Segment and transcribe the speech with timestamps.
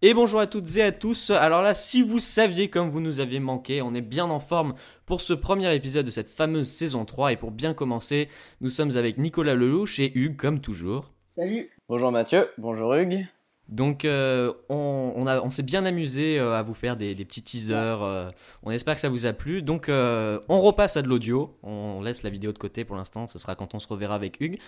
[0.00, 1.30] Et bonjour à toutes et à tous.
[1.30, 4.74] Alors là, si vous saviez comme vous nous aviez manqué, on est bien en forme
[5.06, 7.32] pour ce premier épisode de cette fameuse saison 3.
[7.32, 8.28] Et pour bien commencer,
[8.60, 11.12] nous sommes avec Nicolas Lelouch et Hugues, comme toujours.
[11.26, 11.70] Salut.
[11.88, 13.26] Bonjour Mathieu, bonjour Hugues.
[13.68, 17.24] Donc euh, on, on, a- on s'est bien amusé euh, à vous faire des, des
[17.26, 18.02] petits teasers.
[18.02, 18.30] euh,
[18.62, 19.62] on espère que ça vous a plu.
[19.62, 21.58] Donc euh, on repasse à de l'audio.
[21.64, 23.26] On laisse la vidéo de côté pour l'instant.
[23.26, 24.58] Ce sera quand on se reverra avec Hugues.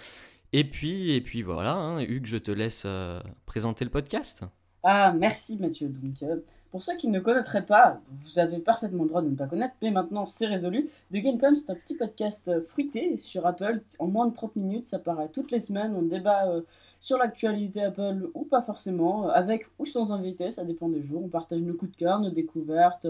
[0.53, 4.43] Et puis, et puis voilà, hein, Hugues, je te laisse euh, présenter le podcast.
[4.83, 5.89] Ah, merci Mathieu.
[5.89, 6.37] Donc, euh,
[6.71, 9.75] pour ceux qui ne connaîtraient pas, vous avez parfaitement le droit de ne pas connaître,
[9.83, 10.88] mais maintenant c'est résolu.
[11.12, 14.57] The Game Pump, c'est un petit podcast euh, fruité sur Apple en moins de 30
[14.57, 14.87] minutes.
[14.87, 15.95] Ça paraît toutes les semaines.
[15.95, 16.62] On débat euh,
[16.98, 21.23] sur l'actualité Apple ou pas forcément, avec ou sans invité, ça dépend des jours.
[21.24, 23.07] On partage nos coups de cœur, nos découvertes,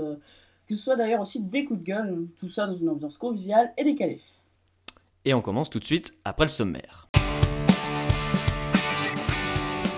[0.68, 3.72] que ce soit d'ailleurs aussi des coups de gueule, tout ça dans une ambiance conviviale
[3.76, 4.20] et décalée.
[5.24, 7.09] Et on commence tout de suite après le sommaire.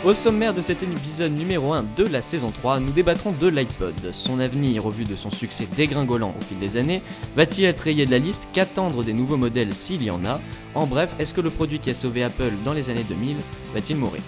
[0.04, 3.94] Au sommaire de cet épisode numéro 1 de la saison 3, nous débattrons de l'iPod.
[4.10, 7.00] Son avenir, au vu de son succès dégringolant au fil des années,
[7.36, 10.40] va-t-il être rayé de la liste Qu'attendre des nouveaux modèles s'il y en a?
[10.74, 13.36] En bref, est-ce que le produit qui a sauvé Apple dans les années 2000
[13.74, 14.22] va-t-il mourir?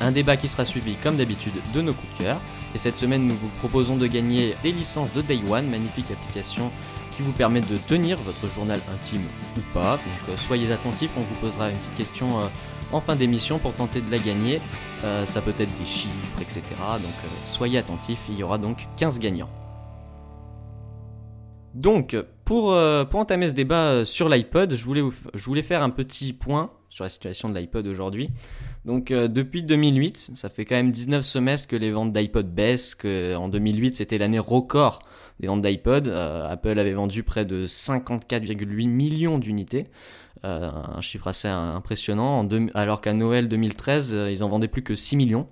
[0.00, 2.40] Un débat qui sera suivi, comme d'habitude, de nos coups de cœur.
[2.74, 6.70] Et cette semaine, nous vous proposons de gagner des licences de Day One, magnifique application
[7.14, 9.26] qui vous permet de tenir votre journal intime
[9.56, 9.96] ou pas.
[9.96, 12.46] Donc euh, soyez attentifs, on vous posera une petite question euh,
[12.92, 14.60] en fin d'émission pour tenter de la gagner.
[15.04, 16.62] Euh, ça peut être des chiffres, etc.
[16.78, 19.50] Donc euh, soyez attentifs, il y aura donc 15 gagnants.
[21.74, 26.72] Donc, pour, euh, pour entamer ce débat sur l'iPod, je voulais, faire un petit point
[26.88, 28.30] sur la situation de l'iPod aujourd'hui.
[28.84, 33.36] Donc, depuis 2008, ça fait quand même 19 semestres que les ventes d'iPod baissent, que
[33.36, 35.00] en 2008 c'était l'année record
[35.38, 36.08] des ventes d'iPod.
[36.08, 39.86] Apple avait vendu près de 54,8 millions d'unités.
[40.44, 44.82] Euh, un chiffre assez impressionnant, en alors qu'à Noël 2013, euh, ils en vendaient plus
[44.82, 45.48] que 6 millions.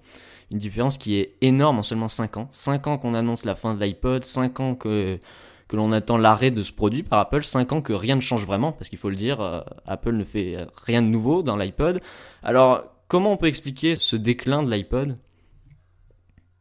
[0.53, 2.49] Une différence qui est énorme en seulement 5 ans.
[2.53, 5.19] 5 ans qu'on annonce la fin de l'iPod, 5 ans que,
[5.67, 8.47] que l'on attend l'arrêt de ce produit par Apple, 5 ans que rien ne change
[8.47, 12.01] vraiment, parce qu'il faut le dire, euh, Apple ne fait rien de nouveau dans l'iPod.
[12.45, 15.19] Alors, comment on peut expliquer ce déclin de l'iPod?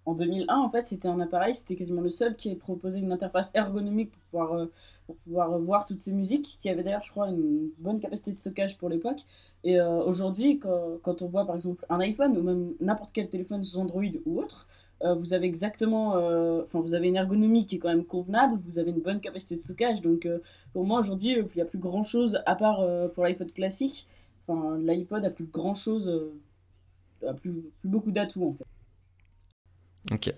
[0.07, 3.11] En 2001, en fait, c'était un appareil, c'était quasiment le seul qui ait proposé une
[3.11, 4.67] interface ergonomique pour pouvoir,
[5.05, 8.37] pour pouvoir voir toutes ces musiques, qui avait d'ailleurs, je crois, une bonne capacité de
[8.37, 9.19] stockage pour l'époque.
[9.63, 13.29] Et euh, aujourd'hui, quand, quand on voit par exemple un iPhone ou même n'importe quel
[13.29, 14.67] téléphone sous Android ou autre,
[15.03, 18.59] euh, vous avez exactement, euh, enfin, vous avez une ergonomie qui est quand même convenable,
[18.65, 20.01] vous avez une bonne capacité de stockage.
[20.01, 20.27] Donc,
[20.73, 22.83] pour moi, aujourd'hui, il n'y a plus grand chose à part
[23.13, 24.07] pour l'iPhone classique.
[24.47, 26.09] Enfin, l'iPod a plus grand chose,
[27.27, 28.65] a plus, plus beaucoup d'atouts en fait.
[30.13, 30.33] Ok.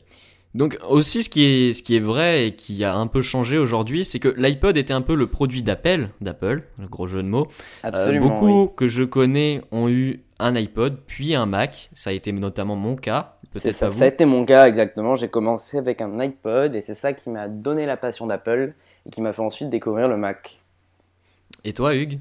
[0.57, 3.59] Donc aussi ce qui est ce qui est vrai et qui a un peu changé
[3.59, 7.27] aujourd'hui, c'est que l'iPod était un peu le produit d'appel d'Apple, le gros jeu de
[7.27, 7.45] mots.
[7.45, 8.27] Euh, Absolument.
[8.29, 8.69] beaucoup oui.
[8.75, 11.91] que je connais ont eu un iPod puis un Mac.
[11.93, 13.37] Ça a été notamment mon cas.
[13.53, 15.15] C'est ça, ça a été mon cas exactement.
[15.15, 18.73] J'ai commencé avec un iPod et c'est ça qui m'a donné la passion d'Apple
[19.05, 20.59] et qui m'a fait ensuite découvrir le Mac.
[21.63, 22.19] Et toi, Hugues?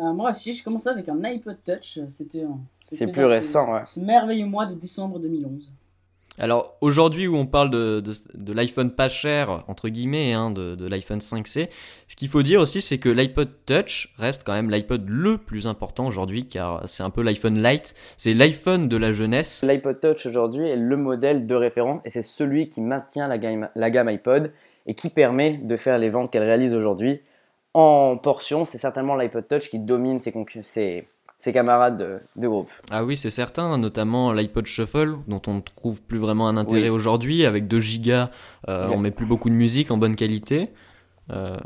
[0.00, 1.98] Euh, moi aussi, j'ai commencé avec un iPod Touch.
[2.08, 2.58] C'était un-
[2.90, 3.82] C'est plus récent, ouais.
[3.94, 5.70] Ce merveilleux mois de décembre 2011.
[6.38, 8.02] Alors aujourd'hui où on parle de,
[8.34, 11.68] de, l'iPhone pas cher, entre guillemets, hein, de, de l'iPhone 5C,
[12.08, 15.66] ce qu'il faut dire aussi c'est que l'iPod Touch reste quand même l'iPod le plus
[15.66, 19.62] important aujourd'hui car c'est un peu l'iPhone Lite, c'est l'iPhone de la jeunesse.
[19.62, 24.08] L'iPod Touch aujourd'hui est le modèle de référence et c'est celui qui maintient la gamme,
[24.08, 24.52] iPod
[24.86, 27.20] et qui permet de faire les ventes qu'elle réalise aujourd'hui.
[27.72, 31.08] En portion, c'est certainement l'iPod Touch qui domine ses, ses,
[31.38, 32.70] ses camarades de, de groupe.
[32.90, 36.84] Ah oui c'est certain, notamment l'iPod Shuffle dont on ne trouve plus vraiment un intérêt
[36.84, 36.88] Oui.
[36.88, 38.30] aujourd'hui, avec 2 gigas
[38.68, 40.70] euh, on met plus beaucoup de musique en bonne qualité.
[41.32, 41.56] Euh,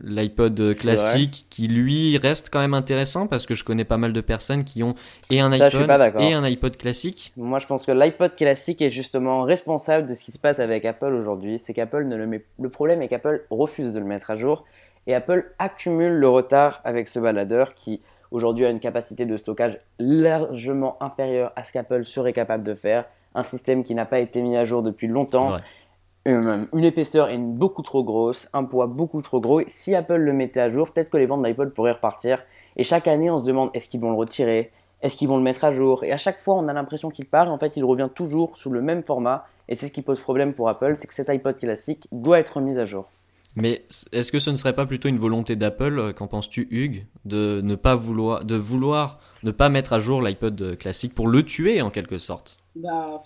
[0.00, 4.20] L'iPod classique qui lui reste quand même intéressant parce que je connais pas mal de
[4.20, 4.94] personnes qui ont
[5.30, 5.90] et un Ça, iPhone
[6.20, 7.32] et un iPod classique.
[7.36, 10.84] Moi, je pense que l'iPod classique est justement responsable de ce qui se passe avec
[10.84, 11.58] Apple aujourd'hui.
[11.58, 12.44] C'est qu'Apple ne le met.
[12.60, 14.64] Le problème est qu'Apple refuse de le mettre à jour
[15.08, 18.00] et Apple accumule le retard avec ce baladeur qui
[18.30, 23.04] aujourd'hui a une capacité de stockage largement inférieure à ce qu'Apple serait capable de faire.
[23.34, 25.50] Un système qui n'a pas été mis à jour depuis longtemps.
[25.50, 25.62] vrai.
[26.26, 29.60] Euh, une épaisseur est beaucoup trop grosse, un poids beaucoup trop gros.
[29.60, 32.42] Et si Apple le mettait à jour, peut-être que les ventes d'iPod pourraient repartir.
[32.76, 34.70] Et chaque année, on se demande est-ce qu'ils vont le retirer?
[35.00, 36.04] Est-ce qu'ils vont le mettre à jour?
[36.04, 37.46] Et à chaque fois, on a l'impression qu'il part.
[37.46, 39.46] Et en fait, il revient toujours sous le même format.
[39.68, 42.60] Et c'est ce qui pose problème pour Apple c'est que cet iPod classique doit être
[42.60, 43.06] mis à jour.
[43.60, 47.06] Mais est-ce que ce ne serait pas plutôt une volonté d'Apple, euh, qu'en penses-tu Hugues,
[47.24, 51.42] de ne pas vouloir, de vouloir ne pas mettre à jour l'iPod classique pour le
[51.42, 52.58] tuer en quelque sorte?
[52.76, 53.22] Bah,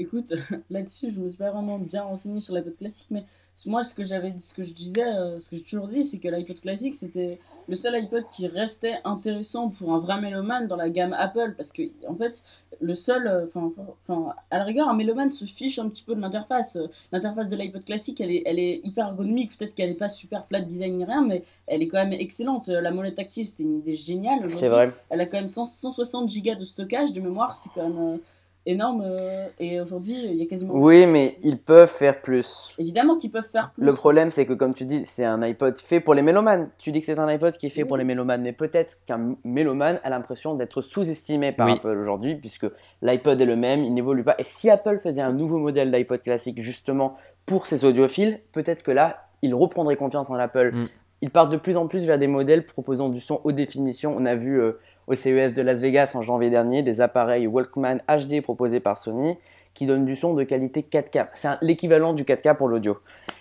[0.00, 0.32] Écoute,
[0.70, 3.24] là-dessus, je me suis pas vraiment bien renseigné sur l'iPod classique, mais
[3.66, 6.18] moi, ce que j'avais ce que je disais, euh, ce que j'ai toujours dit, c'est
[6.18, 7.38] que l'iPod classique, c'était
[7.68, 11.70] le seul iPod qui restait intéressant pour un vrai mélomane dans la gamme Apple, parce
[11.70, 12.42] que, en fait,
[12.80, 16.20] le seul, euh, enfin, à la rigueur, un mélomane se fiche un petit peu de
[16.20, 16.78] l'interface.
[17.12, 20.46] L'interface de l'iPod classique, elle est, elle est hyper ergonomique, peut-être qu'elle n'est pas super
[20.46, 22.68] flat design ni rien, mais elle est quand même excellente.
[22.68, 24.48] La molette tactile, c'était une idée géniale.
[24.48, 24.90] C'est vrai.
[25.10, 28.16] Elle a quand même 160 Go de stockage de mémoire, c'est quand même euh,
[28.66, 29.02] énorme.
[29.04, 30.74] Euh, et aujourd'hui, il y a quasiment.
[30.74, 32.74] Oui, mais ils peuvent faire plus.
[32.78, 33.84] Évidemment qu'ils peuvent faire plus.
[33.84, 36.70] Le problème, c'est que, comme tu dis, c'est un iPod fait pour les mélomanes.
[36.78, 39.36] Tu dis que c'est un iPod qui est fait pour les mélomanes, mais peut-être qu'un
[39.44, 42.66] mélomane a l'impression d'être sous-estimé par Apple aujourd'hui, puisque
[43.02, 44.34] l'iPod est le même, il n'évolue pas.
[44.38, 47.16] Et si Apple faisait un nouveau modèle d'iPod classique, justement
[47.46, 50.72] pour ses audiophiles, peut-être que là, il reprendrait confiance en Apple.
[50.72, 50.88] Mm.
[51.22, 54.14] Ils partent de plus en plus vers des modèles proposant du son haute définition.
[54.16, 54.78] On a vu euh,
[55.10, 59.36] au CES de Las Vegas en janvier dernier des appareils Walkman HD proposés par Sony
[59.74, 61.28] qui donnent du son de qualité 4K.
[61.32, 62.98] C'est l'équivalent du 4K pour l'audio.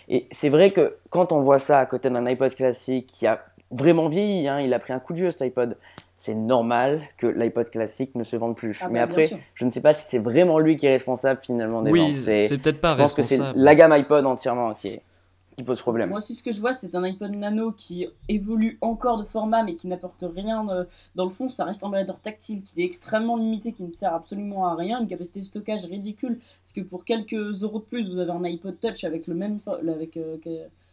[0.10, 3.46] Et c'est vrai que quand on voit ça à côté d'un iPod classique qui a
[3.72, 5.78] vraiment vieilli, hein, il a pris un coup de vieux cet iPod,
[6.18, 8.80] c'est normal que l'iPod classique ne se vende plus.
[8.82, 11.40] Ah Mais bah, après, je ne sais pas si c'est vraiment lui qui est responsable
[11.44, 12.18] finalement des oui, ventes.
[12.18, 15.02] C'est peut-être pas je pense que c'est la gamme iPod entièrement qui est
[15.64, 16.10] pose problème.
[16.10, 19.64] Moi aussi, ce que je vois, c'est un iPod Nano qui évolue encore de format,
[19.64, 20.86] mais qui n'apporte rien euh,
[21.16, 21.50] dans le fond.
[21.50, 25.02] Ça reste un baladeur tactile qui est extrêmement limité, qui ne sert absolument à rien.
[25.02, 28.44] Une capacité de stockage ridicule, parce que pour quelques euros de plus, vous avez un
[28.44, 30.38] iPod Touch avec le même, avec euh,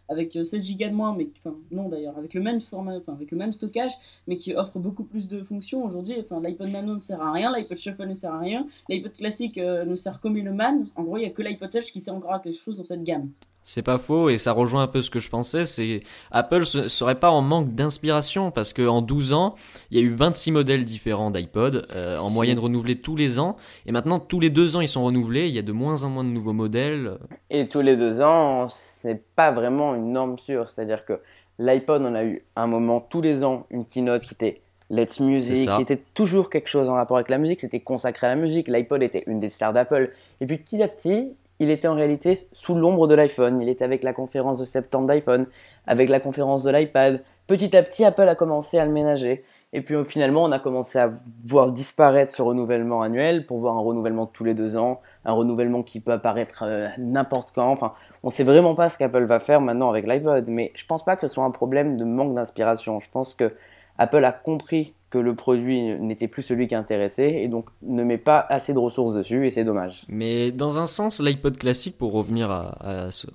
[0.08, 3.14] avec 16 euh, Go de moins, mais enfin non d'ailleurs, avec le même format, enfin
[3.14, 3.92] avec le même stockage,
[4.26, 6.16] mais qui offre beaucoup plus de fonctions aujourd'hui.
[6.20, 9.56] Enfin, l'iPod Nano ne sert à rien, l'iPod Shuffle ne sert à rien, l'iPod classique
[9.56, 10.86] ne sert comme le man.
[10.94, 12.84] En gros, il n'y a que l'iPod Touch qui sert encore à quelque chose dans
[12.84, 13.30] cette gamme.
[13.68, 15.98] C'est pas faux et ça rejoint un peu ce que je pensais, c'est
[16.30, 19.56] Apple serait pas en manque d'inspiration parce qu'en 12 ans,
[19.90, 23.56] il y a eu 26 modèles différents d'iPod, euh, en moyenne renouvelés tous les ans,
[23.84, 26.10] et maintenant tous les deux ans ils sont renouvelés, il y a de moins en
[26.10, 27.18] moins de nouveaux modèles.
[27.50, 31.20] Et tous les deux ans, c'est pas vraiment une norme sûre, c'est-à-dire que
[31.58, 34.60] l'iPod, on a eu un moment tous les ans une keynote qui était
[34.90, 38.30] Let's Music, qui était toujours quelque chose en rapport avec la musique, c'était consacré à
[38.30, 41.88] la musique, l'iPod était une des stars d'Apple, et puis petit à petit, il était
[41.88, 43.60] en réalité sous l'ombre de l'iPhone.
[43.60, 45.46] Il était avec la conférence de septembre d'iPhone,
[45.86, 47.22] avec la conférence de l'iPad.
[47.46, 49.44] Petit à petit, Apple a commencé à le ménager.
[49.72, 51.12] Et puis finalement, on a commencé à
[51.44, 55.82] voir disparaître ce renouvellement annuel pour voir un renouvellement tous les deux ans, un renouvellement
[55.82, 57.68] qui peut apparaître euh, n'importe quand.
[57.68, 57.92] Enfin,
[58.22, 60.46] on ne sait vraiment pas ce qu'Apple va faire maintenant avec l'iPod.
[60.48, 63.00] Mais je ne pense pas que ce soit un problème de manque d'inspiration.
[63.00, 63.54] Je pense que
[63.98, 68.18] Apple a compris que le produit n'était plus celui qui intéressait et donc ne met
[68.18, 70.02] pas assez de ressources dessus et c'est dommage.
[70.08, 72.74] Mais dans un sens, l'iPod classique, pour revenir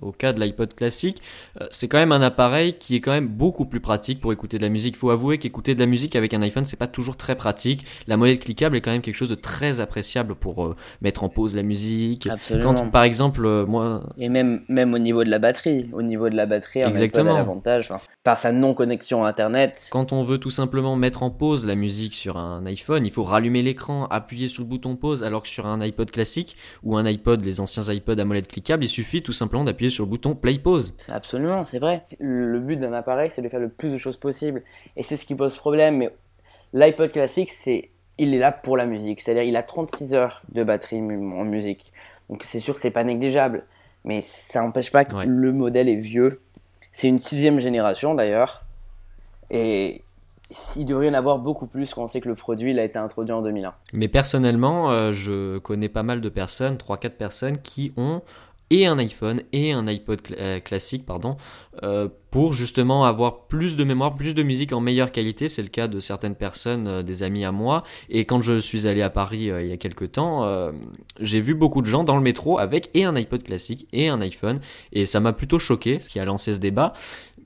[0.02, 1.22] au cas de l'iPod classique,
[1.60, 4.58] euh, c'est quand même un appareil qui est quand même beaucoup plus pratique pour écouter
[4.58, 4.94] de la musique.
[4.96, 7.86] Il faut avouer qu'écouter de la musique avec un iPhone, c'est pas toujours très pratique.
[8.06, 11.30] La molette cliquable est quand même quelque chose de très appréciable pour euh, mettre en
[11.30, 12.26] pause la musique.
[12.26, 12.74] Absolument.
[12.74, 14.02] Quand par exemple, euh, moi...
[14.18, 17.34] Et même, même au niveau de la batterie, au niveau de la batterie, un Exactement.
[17.34, 17.92] l'avantage
[18.22, 19.88] par sa non-connexion Internet.
[19.90, 23.24] Quand on veut tout simplement mettre en pause la musique sur un iPhone, il faut
[23.24, 27.04] rallumer l'écran, appuyer sur le bouton pause, alors que sur un iPod classique ou un
[27.06, 30.34] iPod, les anciens iPods à molette cliquable, il suffit tout simplement d'appuyer sur le bouton
[30.34, 30.94] play pause.
[31.10, 32.04] Absolument, c'est vrai.
[32.20, 34.62] Le but d'un appareil, c'est de faire le plus de choses possible.
[34.96, 35.98] Et c'est ce qui pose problème.
[35.98, 36.10] Mais
[36.72, 39.20] l'iPod classique, c'est il est là pour la musique.
[39.20, 41.92] C'est-à-dire, il a 36 heures de batterie en musique.
[42.28, 43.64] Donc c'est sûr que c'est pas négligeable.
[44.04, 46.40] Mais ça n'empêche pas que le modèle est vieux
[46.92, 48.64] c'est une sixième génération d'ailleurs.
[49.50, 50.02] Et
[50.76, 52.98] il devrait y en avoir beaucoup plus quand on sait que le produit a été
[52.98, 53.74] introduit en 2001.
[53.92, 58.22] Mais personnellement, euh, je connais pas mal de personnes, 3-4 personnes, qui ont
[58.70, 61.36] et un iPhone et un iPod euh, classique, pardon,
[61.82, 65.50] euh, pour justement avoir plus de mémoire, plus de musique en meilleure qualité.
[65.50, 67.82] C'est le cas de certaines personnes, des amis à moi.
[68.08, 70.72] Et quand je suis allé à Paris il y a quelques temps,
[71.20, 74.22] j'ai vu beaucoup de gens dans le métro avec et un iPod classique et un
[74.22, 74.58] iPhone.
[74.92, 76.94] Et ça m'a plutôt choqué, ce qui a lancé ce débat.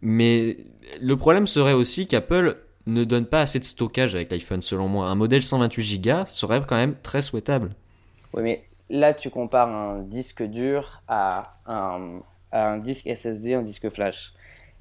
[0.02, 0.58] Mais
[1.00, 5.08] le problème serait aussi qu'Apple ne donne pas assez de stockage avec l'iPhone, selon moi.
[5.08, 7.70] Un modèle 128 Go serait quand même très souhaitable.
[8.32, 12.20] Oui, mais là, tu compares un disque dur à un,
[12.52, 14.32] un disque SSD, un disque flash.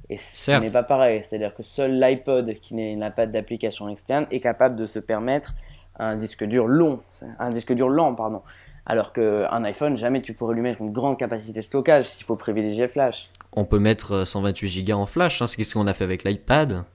[0.10, 1.24] Et ce n'est pas pareil.
[1.28, 5.56] C'est-à-dire que seul l'iPod, qui n'a pas d'application externe, est capable de se permettre
[5.98, 7.02] un disque dur long.
[7.40, 8.42] Un disque dur lent, pardon.
[8.86, 12.36] Alors qu'un iPhone, jamais tu pourrais lui mettre une grande capacité de stockage s'il faut
[12.36, 13.30] privilégier Flash.
[13.52, 16.86] On peut mettre 128 Go en Flash, hein, c'est ce qu'on a fait avec l'iPad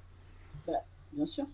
[1.12, 1.46] bien sûr.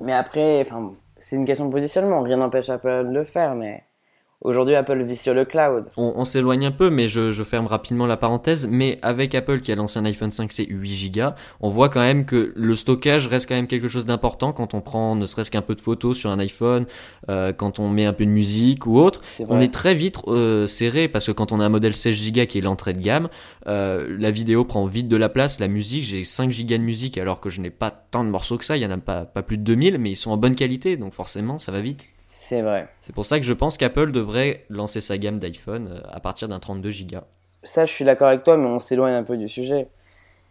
[0.00, 2.22] Mais après, enfin, c'est une question de positionnement.
[2.22, 3.84] Rien n'empêche Apple de le faire, mais
[4.42, 5.86] Aujourd'hui, Apple vit sur le cloud.
[5.96, 8.68] On, on s'éloigne un peu, mais je, je, ferme rapidement la parenthèse.
[8.70, 11.30] Mais avec Apple qui a lancé un iPhone 5C 8 Go,
[11.60, 14.80] on voit quand même que le stockage reste quand même quelque chose d'important quand on
[14.80, 16.86] prend ne serait-ce qu'un peu de photos sur un iPhone,
[17.28, 19.22] euh, quand on met un peu de musique ou autre.
[19.48, 22.46] On est très vite euh, serré parce que quand on a un modèle 16 Go
[22.46, 23.28] qui est l'entrée de gamme,
[23.66, 25.58] euh, la vidéo prend vite de la place.
[25.58, 28.56] La musique, j'ai 5 Go de musique alors que je n'ai pas tant de morceaux
[28.56, 28.76] que ça.
[28.76, 30.96] Il y en a pas, pas plus de 2000, mais ils sont en bonne qualité,
[30.96, 32.06] donc forcément ça va vite.
[32.28, 32.88] C'est vrai.
[33.00, 36.46] C'est pour ça que je pense qu'Apple devrait lancer sa gamme d'iPhone euh, à partir
[36.48, 37.18] d'un 32 Go.
[37.64, 39.88] Ça, je suis d'accord avec toi, mais on s'éloigne un peu du sujet.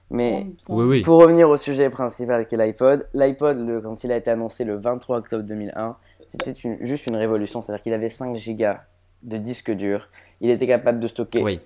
[0.10, 1.02] Mais Oui, oui.
[1.02, 4.76] Pour revenir au sujet principal qui est l'iPod, l'iPod, quand il a été annoncé le
[4.78, 5.98] 23 octobre 2001,
[6.30, 7.62] c'était une- juste une révolution.
[7.62, 8.82] C'est-à-dire qu'il avait 5 gigas
[9.24, 10.10] de disque dur.
[10.42, 11.60] Il était capable de stocker Oui.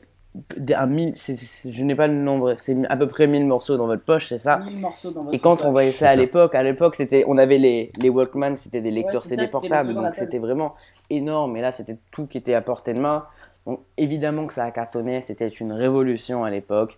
[0.76, 4.04] Un mille, je n'ai pas le nombre, c'est à peu près 1000 morceaux dans votre
[4.04, 6.64] poche, c'est ça 1000 morceaux dans votre Et quand on voyait ça à l'époque, à
[6.64, 10.14] l'époque, c'était, on avait les, les Walkman, c'était des lecteurs c'est CD ça, portables, donc
[10.14, 10.76] c'était vraiment
[11.10, 11.58] énorme.
[11.58, 13.26] Et là, c'était tout qui était à portée de main.
[13.66, 16.98] Donc évidemment que ça a cartonné, c'était une révolution à l'époque.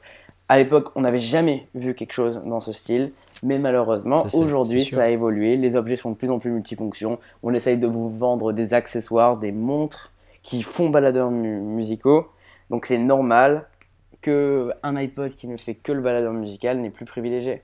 [0.50, 3.12] À l'époque, on n'avait jamais vu quelque chose dans ce style,
[3.42, 5.58] mais malheureusement, aujourd'hui, ça a évolué.
[5.58, 7.18] Les objets sont de plus en plus multifonctions.
[7.42, 10.12] On essaye de vous vendre des accessoires, des montres
[10.44, 12.28] qui font baladeurs mu- musicaux.
[12.74, 13.68] Donc c'est normal
[14.24, 17.62] que un iPod qui ne fait que le baladeur musical n'est plus privilégié.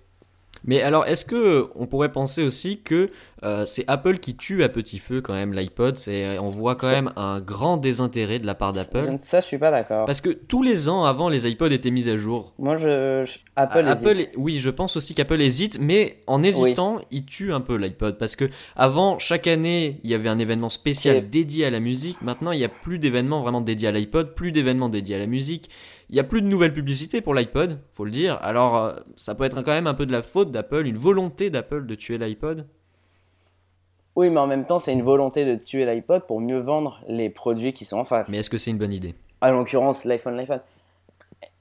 [0.66, 3.10] Mais alors, est-ce que on pourrait penser aussi que
[3.44, 5.96] euh, c'est Apple qui tue à petit feu quand même l'iPod?
[5.96, 9.16] C'est on voit quand même un grand désintérêt de la part d'Apple.
[9.20, 10.04] Ça, je suis pas d'accord.
[10.04, 12.54] Parce que tous les ans avant, les iPods étaient mis à jour.
[12.60, 14.32] Moi, je, je- Apple, Ah, hésite.
[14.36, 18.36] oui, je pense aussi qu'Apple hésite, mais en hésitant, il tue un peu l'iPod parce
[18.36, 22.22] que avant, chaque année, il y avait un événement spécial dédié à la musique.
[22.22, 25.28] Maintenant, il n'y a plus d'événements vraiment dédiés à l'iPod, plus d'événements dédiés à la
[25.28, 25.70] musique.
[26.10, 28.40] Il n'y a plus de nouvelles publicités pour l'iPod, faut le dire.
[28.42, 31.50] Alors, euh, ça peut être quand même un peu de la faute d'Apple, une volonté
[31.52, 32.66] d'Apple de tuer l'iPod.
[34.16, 37.30] Oui, mais en même temps, c'est une volonté de tuer l'iPod pour mieux vendre les
[37.30, 38.28] produits qui sont en face.
[38.30, 39.14] Mais est-ce que c'est une bonne idée?
[39.42, 40.62] À l'occurrence, l'iPhone, l'iPhone.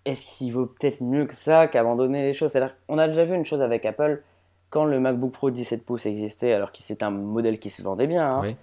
[0.07, 2.53] Est-ce qu'il vaut peut-être mieux que ça qu'abandonner les choses?
[2.53, 4.23] C'est-à-dire, on a déjà vu une chose avec Apple.
[4.71, 8.07] Quand le MacBook Pro 17 pouces existait, alors que c'est un modèle qui se vendait
[8.07, 8.57] bien, hein, Oui.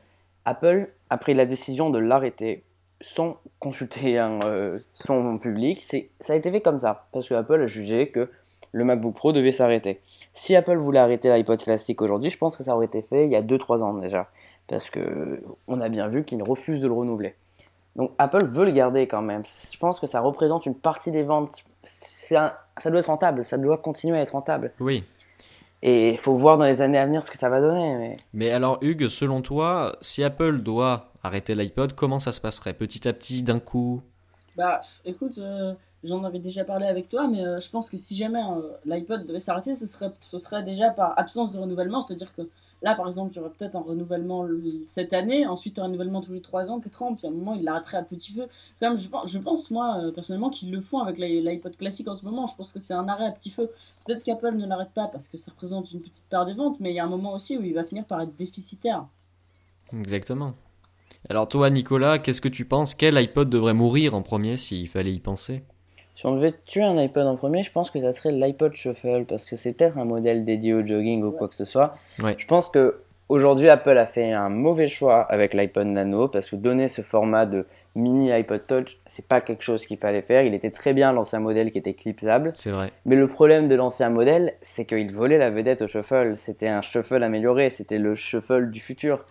[0.46, 2.63] Apple a pris la décision de l'arrêter
[3.02, 5.82] sans consulter un, euh, son public.
[5.82, 8.30] Ça a été fait comme ça, parce que Apple a jugé que
[8.72, 10.02] le MacBook Pro devait s'arrêter.
[10.34, 13.32] Si Apple voulait arrêter l'iPod classique aujourd'hui, je pense que ça aurait été fait il
[13.32, 14.30] y a 2-3 ans déjà,
[14.68, 17.36] parce que on a bien vu qu'ils refusent de le renouveler.
[17.96, 19.44] Donc Apple veut le garder quand même.
[19.72, 21.64] Je pense que ça représente une partie des ventes.
[21.84, 24.74] Ça doit être rentable, ça doit continuer à être rentable.
[24.80, 25.04] Oui.
[25.86, 27.96] Et il faut voir dans les années à venir ce que ça va donner.
[27.96, 28.18] Mais...
[28.34, 32.74] Mais alors, Hugues, selon toi, si Apple doit arrêter l'iPod, comment ça se passerait?
[32.74, 34.01] Petit à petit, d'un coup?
[34.56, 35.74] Bah, écoute, euh,
[36.04, 39.25] j'en avais déjà parlé avec toi, mais euh, je pense que si jamais euh, l'iPod
[39.25, 42.01] devait s'arrêter, ce serait, ce serait déjà par absence de renouvellement.
[42.01, 42.44] C'est-à-dire que
[42.82, 46.22] là, par exemple, il y aurait peut-être un renouvellement le- cette année, ensuite un renouvellement
[46.22, 48.48] tous les 3 ans, 4 ans, puis à un moment, il l'arrêterait à petit feu.
[48.80, 52.08] Comme je, pense- je pense, moi, euh, personnellement, qu'ils le font avec l'i- l'iPod classique
[52.08, 52.48] en ce moment.
[52.48, 53.70] Je pense que c'est un arrêt à petit feu.
[54.06, 56.92] Peut-être qu'Apple ne l'arrête pas parce que ça représente une petite part des ventes, mais
[56.92, 59.06] il y a un moment aussi où il va finir par être déficitaire.
[59.94, 60.54] Exactement.
[61.30, 62.94] Alors toi, Nicolas, qu'est-ce que tu penses?
[62.94, 65.64] Quel iPod devrait mourir en premier s'il fallait y penser?
[66.16, 69.26] Si on devait tuer un iPod en premier, je pense que ça serait l'iPod Shuffle
[69.28, 71.98] parce que c'est peut-être un modèle dédié au jogging ou quoi que ce soit.
[72.20, 72.36] Ouais.
[72.38, 76.56] Je pense que aujourd'hui Apple a fait un mauvais choix avec l'iPod Nano parce que
[76.56, 80.44] donner ce format de mini iPod Touch, c'est pas quelque chose qu'il fallait faire.
[80.44, 82.92] Il était très bien l'ancien modèle qui était clipsable, C'est vrai.
[83.06, 86.34] mais le problème de l'ancien modèle, c'est qu'il volait la vedette au Shuffle.
[86.36, 89.25] C'était un Shuffle amélioré, c'était le Shuffle du futur.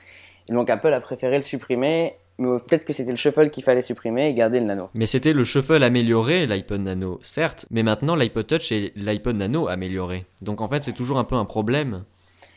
[0.48, 2.14] Et donc Apple a préféré le supprimer.
[2.38, 4.90] Mais peut-être que c'était le shuffle qu'il fallait supprimer et garder le nano.
[4.96, 9.68] Mais c'était le shuffle amélioré, l'iPod Nano, certes, mais maintenant l'iPod Touch et l'iPod Nano
[9.68, 10.26] amélioré.
[10.42, 12.02] Donc en fait, c'est toujours un peu un problème.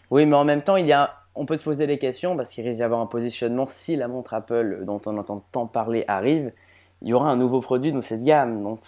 [0.09, 2.49] Oui, mais en même temps, il y a, on peut se poser des questions parce
[2.49, 3.65] qu'il risque d'y avoir un positionnement.
[3.65, 6.51] Si la montre Apple dont on entend tant parler arrive,
[7.01, 8.63] il y aura un nouveau produit dans cette gamme.
[8.63, 8.79] Donc,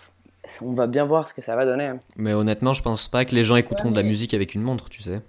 [0.62, 1.92] on va bien voir ce que ça va donner.
[2.16, 4.90] Mais honnêtement, je pense pas que les gens écouteront de la musique avec une montre,
[4.90, 5.22] tu sais.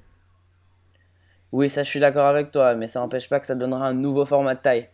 [1.52, 3.94] Oui, ça, je suis d'accord avec toi, mais ça n'empêche pas que ça donnera un
[3.94, 4.88] nouveau format de taille.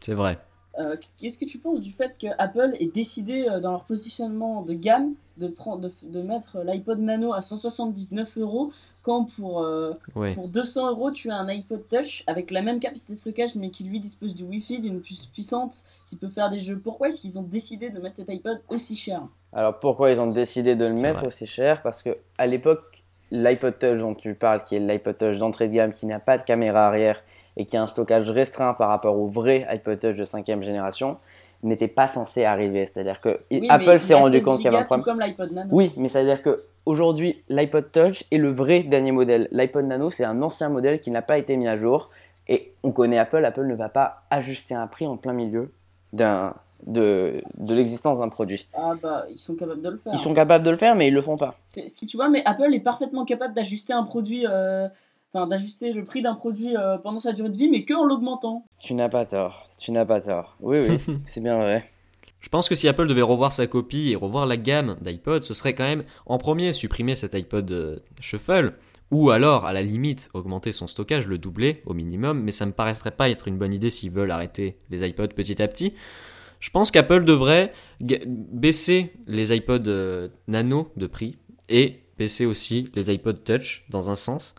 [0.00, 0.38] C'est vrai.
[0.78, 4.62] Euh, Qu'est-ce que tu penses du fait que Apple ait décidé euh, dans leur positionnement
[4.62, 9.92] de gamme de, prendre, de, de mettre l'iPod Nano à 179 euros quand pour, euh,
[10.14, 10.32] Ouais.
[10.32, 13.70] pour 200 euros tu as un iPod Touch avec la même capacité de stockage mais
[13.70, 16.78] qui lui dispose du Wi-Fi, d'une puce puissante qui peut faire des jeux.
[16.82, 19.22] Pourquoi est-ce qu'ils ont décidé de mettre cet iPod aussi cher?
[19.52, 21.28] Alors, pourquoi ils ont décidé de le mettre vrai.
[21.28, 21.82] aussi cher?
[21.82, 25.74] Parce que à l'époque, l'iPod Touch dont tu parles, qui est l'iPod Touch d'entrée de
[25.74, 27.22] gamme, qui n'a pas de caméra arrière
[27.56, 31.16] et qui a un stockage restreint par rapport au vrai iPod Touch de cinquième génération,
[31.62, 32.84] n'était pas censé arriver.
[32.86, 35.04] C'est-à-dire que Oui, Apple s'est rendu 16 compte qu'il y avait un gigas, tout problème.
[35.04, 35.68] comme l'iPod Nano.
[35.72, 39.48] Oui, mais ça veut dire que aujourd'hui, l'iPod Touch est le vrai dernier modèle.
[39.52, 42.10] L'iPod Nano, c'est un ancien modèle qui n'a pas été mis à jour
[42.48, 45.72] Et on connaît Apple, Apple ne va pas ajuster un prix en plein milieu
[46.12, 46.52] d'un,
[46.86, 48.68] de, de l'existence d'un produit.
[48.74, 50.12] Ah bah, ils sont capables de le faire.
[50.14, 51.54] Ils sont capables de le faire, mais ils le font pas.
[51.64, 54.86] Si tu vois, mais Apple est parfaitement capable d'ajuster un produit, euh,
[55.36, 58.04] enfin d'ajuster le prix d'un produit euh, pendant sa durée de vie, mais que en
[58.04, 58.64] l'augmentant.
[58.82, 60.56] Tu n'as pas tort, tu n'as pas tort.
[60.60, 61.84] Oui, oui, c'est bien vrai.
[62.40, 65.54] Je pense que si Apple devait revoir sa copie et revoir la gamme d'iPod, ce
[65.54, 68.74] serait quand même en premier supprimer cet iPod euh, Shuffle
[69.10, 72.72] ou alors à la limite augmenter son stockage, le doubler au minimum, mais ça me
[72.72, 75.94] paraîtrait pas être une bonne idée s'ils veulent arrêter les iPods petit à petit.
[76.60, 81.38] Je pense qu'Apple devrait baisser les iPods euh, nano de prix
[81.68, 84.54] et baisser aussi les iPod Touch dans un sens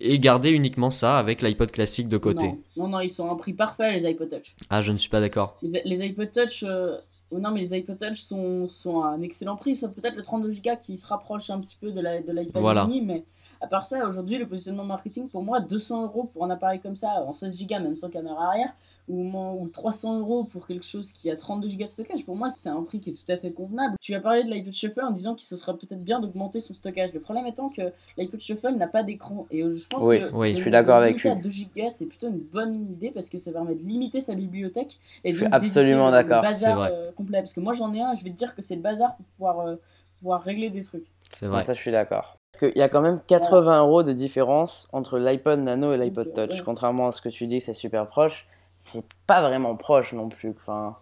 [0.00, 2.46] et garder uniquement ça avec l'iPod classique de côté.
[2.48, 4.54] Non, non, non, ils sont à un prix parfait, les iPod Touch.
[4.70, 5.56] Ah, je ne suis pas d'accord.
[5.62, 6.96] Les, les iPod Touch, euh,
[7.30, 10.22] oh non, mais les iPod Touch sont, sont à un excellent prix, sauf peut-être le
[10.22, 12.86] 32 Go qui se rapproche un petit peu de la- de l'iPad Voilà.
[12.86, 13.24] mini, mais
[13.60, 16.96] à part ça, aujourd'hui, le positionnement marketing, pour moi, 200 euros pour un appareil comme
[16.96, 18.72] ça, en 16 Go, même sans caméra arrière,
[19.12, 22.34] ou, moins- ou 300 euros pour quelque chose qui a 32 Go de stockage, pour
[22.34, 23.96] moi, c'est un prix qui est tout à fait convenable.
[24.00, 26.72] Tu as parlé de l'iPod Shuffle en disant que ce serait peut-être bien d'augmenter son
[26.74, 27.12] stockage.
[27.12, 27.82] Le problème étant que
[28.16, 30.70] l'iPod Shuffle n'a pas d'écran, et euh, je pense Oui, que oui, je suis le
[30.72, 31.42] d'accord avec à Hugues.
[31.42, 34.98] 2 Go, c'est plutôt une bonne idée parce que ça permet de limiter sa bibliothèque
[35.24, 36.42] et Je suis absolument le d'accord.
[36.42, 36.88] bazar, C'est vrai.
[36.92, 37.38] euh, complet.
[37.40, 39.26] Parce que moi j'en ai un, je vais te dire que c'est le bazar pour
[39.36, 39.76] pouvoir, euh,
[40.18, 41.06] pouvoir régler des trucs.
[41.34, 41.64] C'est vrai.
[41.64, 42.36] ça, je suis d'accord.
[42.60, 46.50] Il y a quand même 80 euros de différence entre l'iPod Nano et l'iPod Touch.
[46.58, 46.62] ouais.
[46.64, 48.46] Contrairement à ce que tu dis, c'est super proche.
[48.84, 50.50] C'est pas vraiment proche non plus.
[50.50, 50.96] Enfin,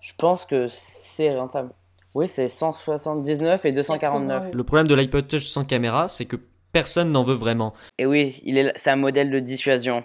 [0.00, 1.72] je pense que c'est rentable.
[2.14, 4.42] Oui, c'est 179 et 249.
[4.42, 6.36] 80, Le problème de l'iPod Touch sans caméra, c'est que
[6.72, 7.74] personne n'en veut vraiment.
[7.98, 10.04] Et oui, il est, c'est un modèle de dissuasion.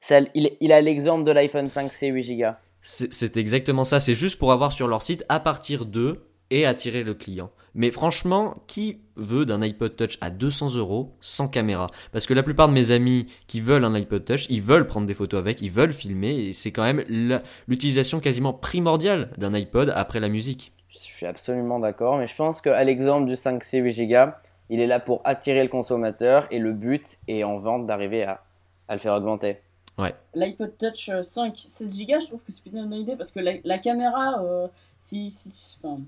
[0.00, 2.48] Ça, il, il a l'exemple de l'iPhone 5C 8 Go.
[2.82, 6.18] C'est c'est exactement ça, c'est juste pour avoir sur leur site à partir de
[6.50, 7.50] et attirer le client.
[7.74, 11.88] Mais franchement, qui veut d'un iPod Touch à 200 euros sans caméra?
[12.12, 15.06] Parce que la plupart de mes amis qui veulent un iPod Touch, ils veulent prendre
[15.06, 17.04] des photos avec, ils veulent filmer, et c'est quand même
[17.68, 20.72] l'utilisation quasiment primordiale d'un iPod après la musique.
[20.88, 24.32] Je suis absolument d'accord, mais je pense qu'à l'exemple du 5C 8 Go,
[24.70, 28.42] il est là pour attirer le consommateur et le but est en vente d'arriver à,
[28.88, 29.58] à le faire augmenter.
[30.34, 33.30] L'iPod Touch euh, 5, 16 Go, je trouve que c'est plutôt une bonne idée parce
[33.30, 34.66] que la, la caméra, euh,
[34.98, 36.00] si, si- enfin,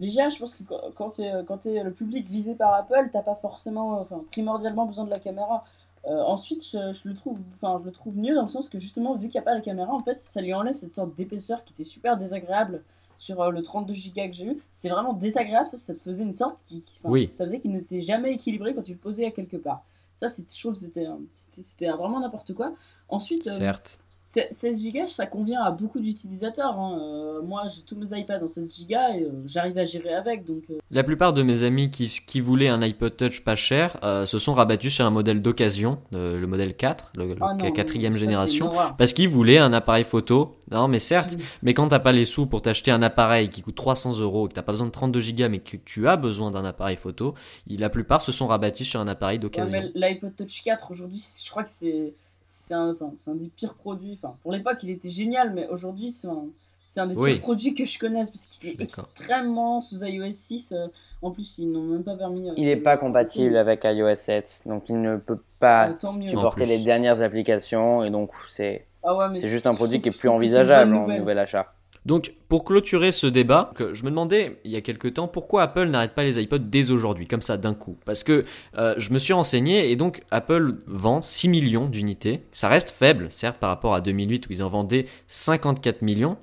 [0.00, 0.62] déjà, je pense que
[0.96, 4.22] quand- tu es, quand t'es le public visé par Apple, t'as pas forcément, euh, enfin,
[4.32, 5.64] primordialement besoin de la caméra.
[6.06, 8.78] Euh, ensuite, je, je le trouve, enfin, je le trouve mieux dans le sens que
[8.78, 11.14] justement, vu qu'il n'y a pas la caméra, en fait, ça lui enlève cette sorte
[11.14, 12.82] d'épaisseur qui était super désagréable
[13.18, 14.62] sur euh, le 32 Go que j'ai eu.
[14.70, 17.30] C'est vraiment désagréable, ça, ça te faisait une sorte qui, Oui.
[17.34, 19.82] ça faisait qu'il n'était jamais équilibré quand tu le posais à quelque part.
[20.14, 22.72] Ça, c'est- je trouve c'était vraiment n'importe quoi.
[23.10, 23.98] Ensuite, euh, Certes.
[24.30, 26.78] C'est- 16 Go, ça convient à beaucoup d'utilisateurs.
[26.78, 26.98] hein.
[27.02, 30.44] Euh, moi, j'ai tous mes iPads en 16 Go et euh, j'arrive à gérer avec.
[30.44, 33.98] Donc, euh, La plupart de mes amis qui, qui voulaient un iPod Touch pas cher
[34.26, 38.20] se sont rabattus sur un modèle d'occasion, le modèle 4, le, ah non, quatrième ça,
[38.20, 38.70] génération.
[38.98, 40.56] Parce qu'ils voulaient un appareil photo.
[40.70, 41.40] Non, mais certes, Mm.
[41.62, 44.52] mais quand t'as pas les sous pour t'acheter un appareil qui coûte 300 euros, que
[44.52, 47.34] t'as pas besoin de 32 Go, mais que tu as besoin d'un appareil photo,
[47.68, 49.80] la plupart se sont rabattus sur un appareil d'occasion.
[49.94, 52.14] L'iPod Touch 4, aujourd'hui, je crois que c'est
[52.52, 54.18] c'est un, enfin, c'est un des pires produits.
[54.20, 56.46] Enfin, pour l'époque, il était génial, mais aujourd'hui, c'est un,
[56.84, 57.32] c'est un des Oui.
[57.34, 60.72] pires produits que je connaisse parce qu'il est extrêmement sous iOS 6.
[60.72, 60.88] euh,
[61.22, 62.48] en plus, ils n'ont même pas permis.
[62.48, 65.90] euh, Il n'est pas compatible avec iOS 7, donc il ne peut pas.
[66.02, 70.18] En supporter les dernières applications et donc c'est Ah ouais, juste un produit qui est
[70.18, 71.20] plus envisageable en nouvelle.
[71.20, 71.72] nouvel achat.
[72.06, 75.62] Donc, pour clôturer ce débat, que je me demandais il y a quelques temps pourquoi
[75.64, 77.96] Apple n'arrête pas les iPods dès aujourd'hui, comme ça d'un coup?
[78.06, 78.46] Parce que
[78.78, 82.40] euh, je me suis renseigné et donc Apple vend 6 millions d'unités.
[82.52, 86.36] Ça reste faible, certes, par rapport à 2008 où ils en vendaient 54 millions.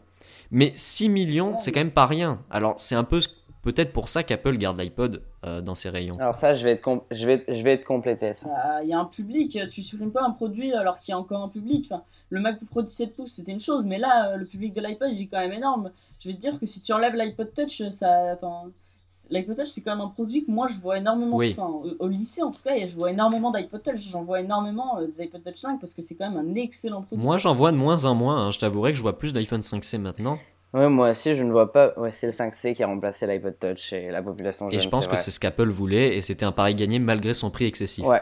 [0.52, 2.40] Mais 6 millions, c'est quand même pas rien.
[2.50, 3.20] Alors, c'est un peu
[3.64, 6.14] peut-être pour ça qu'Apple garde l'iPod euh, dans ses rayons.
[6.20, 8.48] Alors ça, je vais être, com- je vais, je vais être complété ça.
[8.48, 11.18] Bah, Il y a un public, tu supprimes pas un produit alors qu'il y a
[11.20, 11.86] encore un public.
[11.92, 14.82] Enfin, le MacBook Pro 17 pouces, c'était une chose, mais là, euh, le public de
[14.82, 15.92] l'iPod, il est quand même énorme.
[16.20, 18.34] Je vais te dire que si tu enlèves l'iPod Touch, ça.
[18.36, 18.70] Enfin,
[19.06, 21.38] c- l'iPod Touch, c'est quand même un produit que moi, je vois énormément.
[21.38, 21.56] Oui.
[21.58, 24.00] Enfin, au, au lycée, en tout cas, je vois énormément d'iPod Touch.
[24.12, 27.02] J'en vois énormément euh, des iPod Touch 5 parce que c'est quand même un excellent
[27.04, 27.24] produit.
[27.24, 28.48] Moi, j'en vois de moins en moins.
[28.48, 28.52] hein.
[28.52, 30.38] Je t'avouerai que je vois plus d'iPhone 5C maintenant.
[30.74, 31.94] Ouais, moi aussi, je ne vois pas.
[31.98, 34.80] Ouais, c'est le 5C qui a remplacé l'iPod Touch et la population jeune.
[34.80, 37.50] Et je pense que c'est ce qu'Apple voulait et c'était un pari gagné malgré son
[37.50, 38.04] prix excessif.
[38.06, 38.22] Ouais.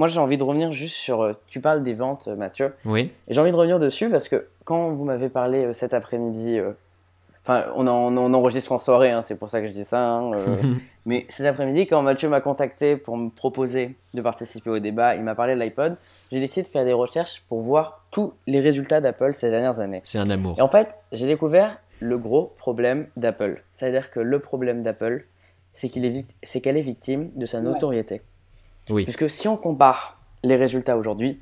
[0.00, 1.20] Moi, j'ai envie de revenir juste sur.
[1.20, 2.72] euh, Tu parles des ventes, euh, Mathieu.
[2.86, 3.12] Oui.
[3.28, 6.58] Et j'ai envie de revenir dessus parce que quand vous m'avez parlé euh, cet après-midi,
[6.58, 6.66] euh,
[7.44, 10.02] enfin, on, en- on enregistre en soirée, hein, c'est pour ça que je dis ça.
[10.08, 10.56] hein, euh,
[11.04, 15.22] mais cet après-midi, quand Mathieu m'a contacté pour me proposer de participer au débat, il
[15.22, 15.96] m'a parlé de l'iPod.
[16.32, 20.00] J'ai décidé de faire des recherches pour voir tous les résultats d'Apple ces dernières années.
[20.04, 20.54] c'est un amour.
[20.58, 23.62] Et en fait, j'ai découvert le gros problème d'Apple.
[23.74, 25.26] C'est-à-dire que le problème d'Apple,
[25.74, 26.24] c'est qu'il est
[26.62, 27.64] qu'elle est victime de sa Ouais.
[27.64, 28.22] notoriété.
[28.90, 29.04] Oui.
[29.04, 31.40] Puisque si on compare les résultats aujourd'hui,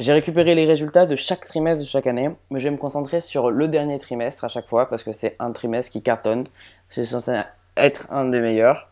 [0.00, 3.20] J'ai récupéré les résultats de chaque trimestre de chaque année, mais je vais me concentrer
[3.20, 6.42] sur le dernier trimestre à chaque fois parce que c'est un trimestre qui cartonne.
[6.88, 7.40] C'est censé
[7.76, 8.90] être un des meilleurs.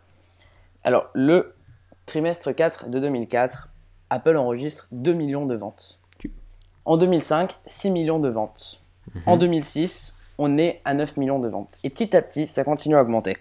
[0.85, 1.55] Alors, le
[2.07, 3.69] trimestre 4 de 2004,
[4.11, 5.99] Apple enregistre 2 millions de ventes.
[6.85, 8.81] En 2005, 6 millions de ventes.
[9.27, 11.79] En 2006, on est à 9 millions de ventes.
[11.83, 13.37] Et petit à petit, ça continue à augmenter.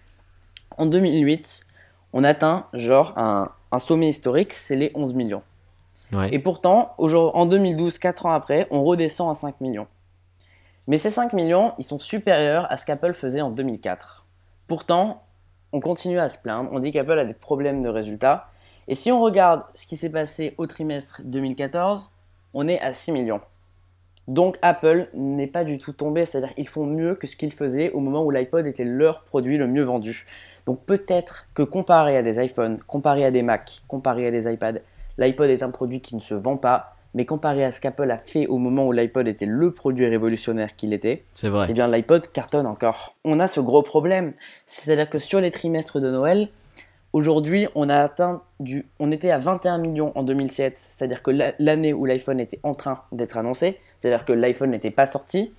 [0.78, 1.68] En 2008,
[2.14, 5.44] on atteint genre un, un sommet historique, c'est les 11 millions.
[6.12, 6.34] Ouais.
[6.34, 9.88] Et pourtant, en 2012, 4 ans après, on redescend à 5 millions.
[10.88, 14.26] Mais ces 5 millions, ils sont supérieurs à ce qu'Apple faisait en 2004.
[14.68, 15.24] Pourtant,
[15.72, 18.50] on continue à se plaindre, on dit qu'Apple a des problèmes de résultats.
[18.88, 22.12] Et si on regarde ce qui s'est passé au trimestre 2014,
[22.54, 23.42] on est à 6 millions.
[24.28, 27.92] Donc Apple n'est pas du tout tombé, c'est-à-dire qu'ils font mieux que ce qu'ils faisaient
[27.92, 30.26] au moment où l'iPod était leur produit le mieux vendu.
[30.66, 34.80] Donc peut-être que comparé à des iPhones, comparé à des Mac, comparé à des iPads,
[35.18, 38.20] l'iPod est un produit qui ne se vend pas, mais comparé à ce qu'Apple a
[38.20, 41.66] fait au moment où l'iPod était le produit révolutionnaire qu'il était, C'est vrai.
[41.70, 43.16] eh bien l'iPod cartonne encore.
[43.26, 44.34] On a ce gros problème,
[44.66, 46.48] c'est-à-dire que sur les trimestres de Noël,
[47.14, 51.54] aujourd'hui on a atteint du, on était à 21 millions en 2007, c'est-à-dire que la-
[51.60, 55.54] l'année où l'iPhone était en train d'être annoncé, c'est-à-dire que l'iPhone n'était pas sorti,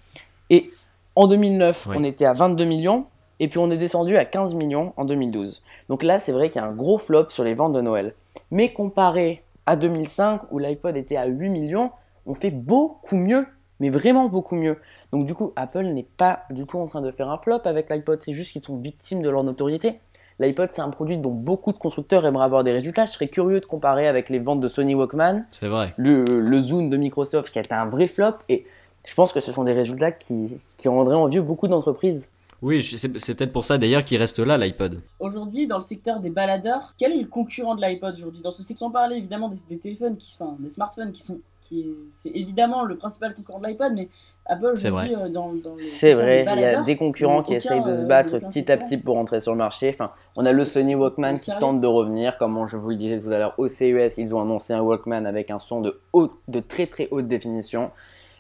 [0.51, 0.71] et
[1.15, 1.97] en 2009 Oui.
[1.99, 3.07] on était à 22 millions,
[3.41, 5.63] et puis on est descendu à 15 millions en 2012.
[5.89, 8.15] Donc là c'est vrai qu'il y a un gros flop sur les ventes de Noël.
[8.51, 11.91] Mais comparé à 2005 où l'iPod était à 8 millions,
[12.27, 13.47] on fait beaucoup mieux,
[13.81, 14.79] mais vraiment beaucoup mieux.
[15.13, 17.91] Donc du coup, Apple n'est pas du tout en train de faire un flop avec
[17.91, 20.01] l'iPod, c'est juste qu'ils sont victimes de leur notoriété.
[20.43, 23.07] L'iPod, c'est un produit dont beaucoup de constructeurs aimeraient avoir des résultats.
[23.07, 25.95] Je serais curieux de comparer avec les ventes de Sony Walkman, C'est vrai.
[25.97, 28.67] le, le Zoom de Microsoft qui a été un vrai flop, et
[29.07, 32.31] je pense que ce sont des résultats qui, qui rendraient envieux beaucoup d'entreprises.
[32.61, 35.01] Oui, c'est peut-être pour ça d'ailleurs qu'il reste là l'iPod.
[35.19, 38.41] Aujourd'hui, dans le secteur des baladeurs, quel est le concurrent de l'iPod aujourd'hui?
[38.41, 41.41] Dans ce secteur, on parlait évidemment des, des téléphones, qui, enfin, des smartphones qui sont.
[41.63, 44.09] Qui C'est évidemment le principal concurrent de l'iPod, mais
[44.47, 47.83] Apple C'est aujourd'hui, euh, dans, C'est vrai, il y a des concurrents aucun, qui essayent
[47.83, 49.91] de se euh, battre aucun petit à petit pour entrer sur le marché.
[49.91, 53.21] Enfin, on a le Sony Walkman qui tente de revenir, comme je vous le disais
[53.21, 56.33] tout à l'heure, au CES, ils ont annoncé un Walkman avec un son de, haute,
[56.49, 57.91] de très très haute définition.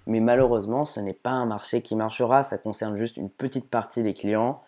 [0.06, 4.02] Mais malheureusement, ce n'est pas un marché qui marchera, ça concerne juste une petite partie
[4.02, 4.60] des clients.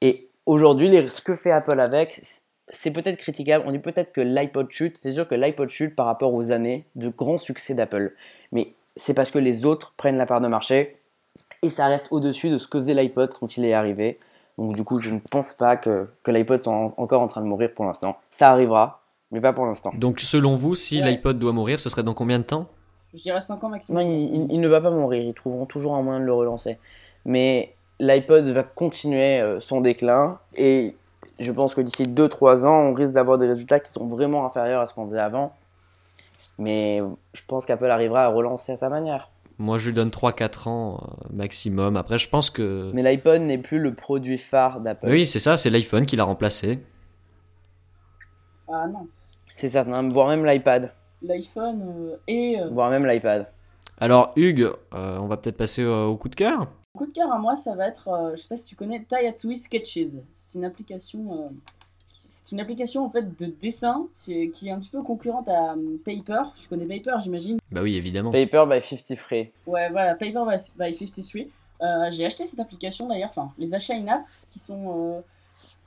[0.00, 2.20] Et aujourd'hui, les- ce que fait Apple avec,
[2.68, 3.64] c'est peut-être critiquable.
[3.66, 4.98] On dit peut-être que l'iPod chute.
[5.02, 8.14] C'est sûr que l'iPod chute par rapport aux années de grands succès d'Apple.
[8.52, 10.96] Mais c'est parce que les autres prennent la part de marché
[11.62, 14.18] et ça reste au-dessus de ce que faisait l'iPod quand il est arrivé.
[14.56, 17.40] Donc du coup, je ne pense pas que, que l'iPod soit en- encore en train
[17.40, 18.16] de mourir pour l'instant.
[18.30, 19.90] Ça arrivera, mais pas pour l'instant.
[19.96, 21.10] Donc selon vous, si Ouais.
[21.10, 22.68] l'iPod doit mourir, ce serait dans combien de temps?
[23.12, 24.02] Je dirais 5 ans Non, maximum.
[24.02, 26.78] il, il- il ne va pas mourir, ils trouveront toujours un moyen de le relancer.
[27.24, 30.96] Mais l'iPod va continuer euh, son déclin et
[31.38, 34.80] je pense que d'ici 2-3 ans, on risque d'avoir des résultats qui sont vraiment inférieurs
[34.80, 35.52] à ce qu'on faisait avant.
[36.58, 37.00] Mais
[37.32, 39.30] je pense qu'Apple arrivera à relancer à sa manière.
[39.58, 41.96] Moi, je lui donne 3-4 ans euh, maximum.
[41.96, 42.90] Après, je pense que...
[42.92, 45.06] Mais l'iPod n'est plus le produit phare d'Apple.
[45.08, 46.80] Oui, c'est ça, c'est l'iPhone qui l'a remplacé.
[48.68, 49.06] Ah non.
[49.54, 50.92] C'est certain, voire même l'iPad.
[51.22, 52.58] L'iPhone euh, et.
[52.60, 53.46] euh, Voire même l'iPad.
[53.98, 56.66] Alors, Hugues, euh, on va peut-être passer euh, au coup de cœur.
[56.96, 59.00] Coup de cœur à moi, ça va être, euh, je sais pas si tu connais
[59.02, 60.10] Tayatsui Sketches.
[60.36, 61.48] C'est une application, euh,
[62.12, 65.72] c'est une application en fait de dessin c'est- qui est un petit peu concurrente à
[65.72, 66.42] euh, Paper.
[66.54, 67.58] Je connais Paper, j'imagine.
[67.72, 68.30] Bah oui, évidemment.
[68.30, 69.50] Paper by 50 Free.
[69.66, 71.42] Ouais, voilà, Paper by, by 53.
[71.82, 75.20] Euh, j'ai acheté cette application d'ailleurs, enfin, les achats in-app qui sont, euh,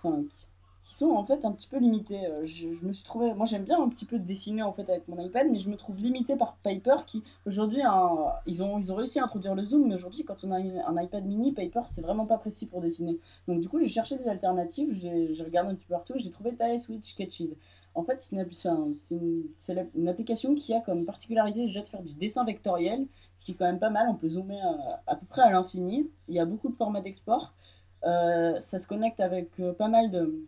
[0.04, 0.46] enfin, qui,
[0.94, 2.26] sont en fait un petit peu limités.
[2.28, 5.08] Euh, je, me suis trouvé, moi j'aime bien un petit peu dessiner en fait avec
[5.08, 8.92] mon iPad, mais je me trouve limité par Paper qui aujourd'hui, un- ils, ont, ils
[8.92, 11.82] ont réussi à introduire le zoom, mais aujourd'hui quand on a un iPad mini, Paper
[11.86, 13.20] c'est vraiment pas précis pour dessiner.
[13.48, 16.30] Donc du coup j'ai cherché des alternatives, j'ai regardé un petit peu partout et j'ai
[16.32, 17.54] trouvé Tile Switch Sketches.
[17.96, 23.08] En fait, c'est une, application qui a comme particularité déjà de faire du dessin vectoriel,
[23.36, 24.08] ce qui est quand même pas mal.
[24.08, 26.08] On peut zoomer à, à peu près à l'infini.
[26.28, 27.56] Il y a beaucoup de formats d'export.
[28.04, 30.46] Euh, ça se connecte avec euh, pas mal de,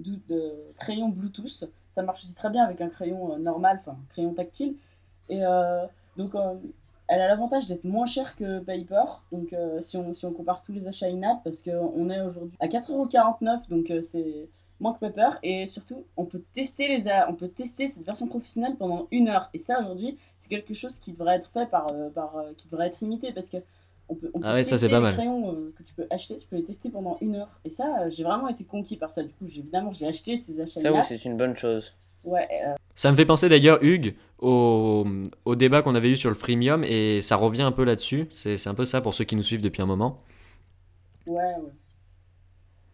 [0.00, 1.64] de, crayons Bluetooth.
[1.90, 4.74] Ça marche aussi très bien avec un crayon euh, normal, enfin crayon tactile.
[5.28, 5.86] Et euh,
[6.16, 6.54] donc, euh,
[7.08, 9.04] elle a l'avantage d'être moins chère que Paper.
[9.32, 12.68] Donc, si, on, si on compare tous les achats in-app, parce qu'on est aujourd'hui à
[12.68, 15.30] 4,49€, donc c'est moins que Paper.
[15.42, 19.50] Et surtout, on peut tester les on peut tester cette version professionnelle pendant une heure.
[19.54, 23.02] Et ça, aujourd'hui, c'est quelque chose qui devrait être fait par, par qui devrait être
[23.02, 23.56] imité parce que
[24.10, 25.14] on peut, on Ah peut ouais, ça, c'est pas mal.
[25.14, 27.60] crayons euh, que tu peux acheter, tu peux les tester pendant une heure.
[27.64, 29.22] Et ça, euh, j'ai vraiment été conquis par ça.
[29.22, 31.94] Du coup, j'ai- évidemment, j'ai acheté ces achats Ça, oui, c'est une bonne chose.
[32.24, 35.06] Ouais, euh, Ça me fait penser d'ailleurs, Hugues, au,
[35.46, 38.28] au débat qu'on avait eu sur le freemium, et ça revient un peu là-dessus.
[38.32, 40.18] C'est c'est un peu ça pour ceux qui nous suivent depuis un moment.
[41.26, 41.72] ouais, ouais.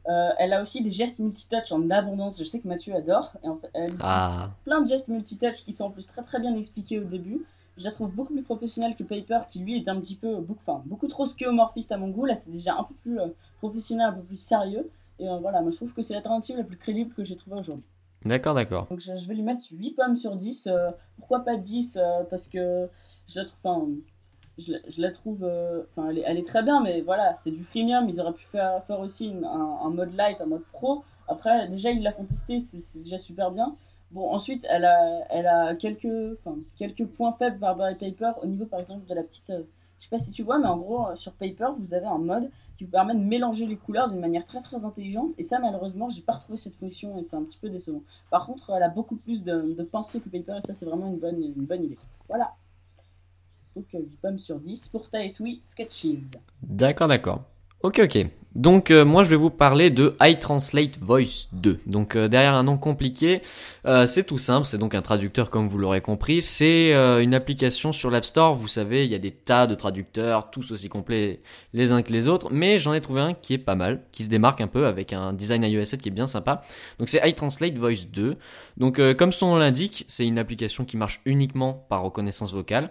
[0.08, 2.38] Euh, elle a aussi des gestes multitouch en abondance.
[2.38, 3.32] Je sais que Mathieu adore.
[3.42, 6.22] Et en fait, elle utilise Ah, plein de gestes multitouch qui sont en plus très
[6.22, 7.44] très bien expliqués au début.
[7.76, 10.60] Je la trouve beaucoup plus professionnelle que Paper, qui lui est un petit peu, beaucoup,
[10.66, 12.24] enfin, beaucoup trop skeuomorphiste à mon goût.
[12.24, 13.26] Là, c'est déjà un peu plus euh,
[13.58, 14.90] professionnel, un peu plus sérieux.
[15.18, 17.56] Et euh, voilà, moi je trouve que c'est l'alternative la plus crédible que j'ai trouvée
[17.58, 17.84] aujourd'hui.
[18.24, 18.86] D'accord, d'accord.
[18.90, 20.66] Donc je, je vais lui mettre 8 pommes sur 10.
[20.66, 22.88] euh, pourquoi pas 10 euh, Parce que
[23.28, 23.86] je la trouve, enfin,
[24.58, 27.50] je, la- je la trouve, enfin, elle, est, elle est très bien, mais voilà, c'est
[27.50, 28.08] du freemium.
[28.08, 31.04] Ils auraient pu faire, faire aussi une- un, un mode light, un mode pro.
[31.28, 33.74] Après, déjà, ils la font tester, c'est déjà super bien.
[34.16, 36.38] Bon, ensuite, elle a, elle a quelques,
[36.74, 39.50] quelques points faibles à Paper au niveau, par exemple, de la petite.
[39.50, 39.64] euh,
[39.98, 42.16] je sais pas si tu vois, mais en gros, euh, sur Paper, vous avez un
[42.16, 45.34] mode qui vous permet de mélanger les couleurs d'une manière très très intelligente.
[45.36, 48.00] Et ça, malheureusement, j'ai pas retrouvé cette fonction et c'est un petit peu décevant.
[48.30, 51.08] Par contre, elle a beaucoup plus de, de pinceaux que Paper et ça, c'est vraiment
[51.08, 51.98] une bonne, une bonne idée.
[52.26, 52.54] Voilà.
[53.74, 56.06] Donc, euh, 8 pommes sur 10 pour Sweet Sketches.
[56.62, 57.42] D'accord, d'accord.
[57.82, 58.26] Ok, ok.
[58.56, 61.80] Donc euh, moi je vais vous parler de iTranslate Voice 2.
[61.84, 63.42] Donc euh, derrière un nom compliqué,
[63.84, 66.40] euh, c'est tout simple, c'est donc un traducteur comme vous l'aurez compris.
[66.40, 66.92] C'est
[67.22, 70.70] une application sur l'App Store, vous savez, il y a des tas de traducteurs, tous
[70.70, 71.38] aussi complets
[71.74, 74.24] les uns que les autres, mais j'en ai trouvé un qui est pas mal, qui
[74.24, 76.62] se démarque un peu avec un design iOS 7 qui est bien sympa.
[76.98, 78.36] Donc c'est iTranslate Voice 2.
[78.78, 82.90] Donc comme son nom l'indique, c'est une application qui marche uniquement par reconnaissance vocale.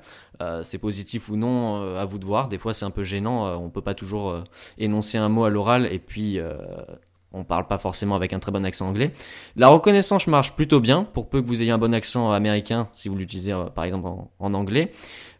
[0.64, 2.50] C'est positif ou non, à vous de voir.
[2.50, 4.44] Des fois c'est un peu gênant, on peut pas toujours
[4.78, 6.54] énoncer un mot à l'oral et puis euh,
[7.36, 9.12] on parle pas forcément avec un très bon accent anglais.
[9.56, 13.10] La reconnaissance marche plutôt bien, pour peu que vous ayez un bon accent américain, si
[13.10, 14.92] vous l'utilisez euh, par exemple en, en anglais.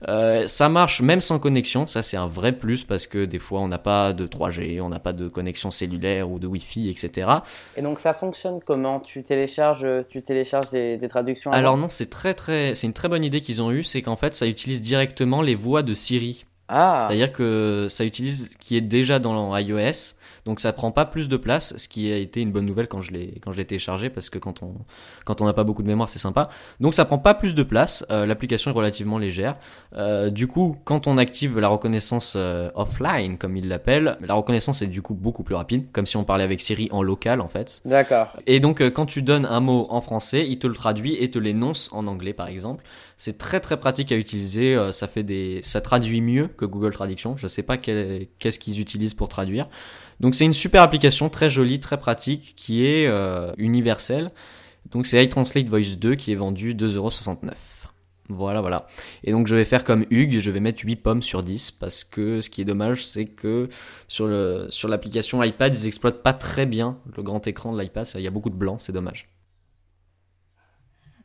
[0.08, 3.62] Euh, ça marche même sans connexion, ça c'est un vrai plus parce que des fois
[3.62, 7.30] on n'a pas de 3G, on n'a pas de connexion cellulaire ou de Wi-Fi, etc.
[7.78, 9.00] Et donc ça fonctionne comment?
[9.00, 13.08] Tu télécharges, tu télécharges des, des traductions Alors non, c'est très très, c'est une très
[13.08, 16.46] bonne idée qu'ils ont eue, c'est qu'en fait ça utilise directement les voix de Siri.
[16.68, 21.28] Ah, C'est-à-dire que ça utilise qui est déjà dans iOS, donc ça prend pas plus
[21.28, 23.66] de place, ce qui a été une bonne nouvelle quand je l'ai quand je l'ai
[23.66, 24.74] téléchargé parce que quand on
[25.26, 26.50] quand on n'a pas beaucoup de mémoire c'est sympa.
[26.80, 29.58] Donc ça prend pas plus de place, euh, l'application est relativement légère.
[29.98, 34.82] Euh, du coup, quand on active la reconnaissance euh, offline comme ils l'appellent, la reconnaissance
[34.82, 37.48] est du coup beaucoup plus rapide, comme si on parlait avec Siri en local en
[37.48, 37.82] fait.
[37.86, 38.38] d'accord.
[38.46, 41.32] Et donc euh, quand tu donnes un mot en français, il te le traduit et
[41.32, 42.84] te l'énonce en anglais par exemple.
[43.18, 46.92] C'est très très pratique à utiliser, euh, ça fait des ça traduit mieux que Google
[46.94, 47.38] Traduction.
[47.38, 49.70] Je sais pas quel- qu'est-ce qu'ils utilisent pour traduire.
[50.20, 54.30] Donc c'est une super application très jolie, très pratique qui est euh, universelle.
[54.92, 57.52] Donc c'est iTranslate Voice 2 qui est vendu 2,69€.
[58.30, 58.88] Voilà, voilà.
[59.24, 62.04] Et donc je vais faire comme Hugues, je vais mettre 8 pommes sur 10 parce
[62.04, 63.70] que ce qui est dommage, c'est que
[64.08, 68.08] sur le sur l'application iPad, ils exploitent pas très bien le grand écran de l'iPad,
[68.16, 69.28] il y a beaucoup de blanc, c'est dommage.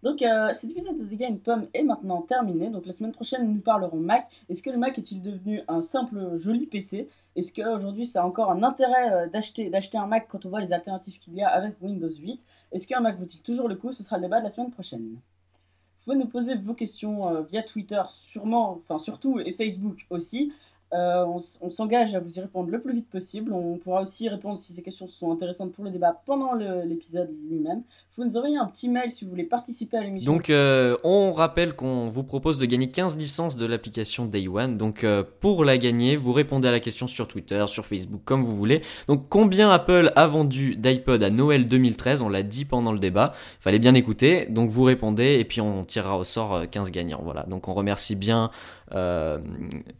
[0.02, 2.70] Donc, euh, cet épisode de Dégâts une pomme est maintenant terminé.
[2.70, 4.26] Donc, la semaine prochaine, nous parlerons Mac.
[4.48, 8.50] Est-ce que le Mac est-il devenu un simple joli PC Est-ce qu'aujourd'hui, ça a encore
[8.50, 11.48] un intérêt euh, d'acheter d'acheter un Mac quand on voit les alternatives qu'il y a
[11.48, 13.92] avec Windows 8 Est-ce qu'un Mac vaut-il toujours le coup?
[13.92, 15.02] Ce sera le débat de la semaine prochaine.
[15.02, 20.52] Vous pouvez nous poser vos questions euh, via Twitter, sûrement, enfin surtout, et Facebook aussi.
[20.92, 21.38] On
[21.70, 23.52] s'engage à vous y répondre le plus vite possible.
[23.52, 27.84] On pourra aussi répondre si ces questions sont intéressantes pour le débat pendant l'épisode lui-même.
[28.16, 30.32] Vous nous envoyer un petit mail si vous voulez participer à l'émission.
[30.32, 34.76] Donc euh, on rappelle qu'on vous propose de gagner 15 licences de l'application Day One.
[34.76, 38.42] Donc euh, pour la gagner, vous répondez à la question sur Twitter, sur Facebook, comme
[38.44, 38.82] vous voulez.
[39.06, 43.32] Donc combien Apple a vendu d'iPod à Noël 2013 On l'a dit pendant le débat.
[43.60, 44.46] Fallait bien écouter.
[44.46, 47.20] Donc vous répondez et puis on tirera au sort euh, 15 gagnants.
[47.22, 47.44] Voilà.
[47.44, 48.50] Donc on remercie bien
[48.92, 49.38] euh,